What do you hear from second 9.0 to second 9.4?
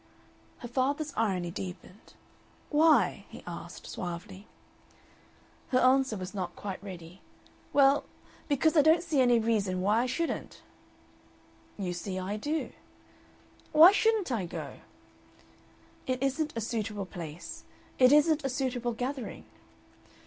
see any